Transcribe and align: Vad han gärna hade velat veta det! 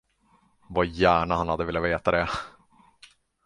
Vad 0.69 0.85
han 0.87 0.93
gärna 0.93 1.35
hade 1.35 1.65
velat 1.65 1.83
veta 1.83 2.11
det! 2.11 2.29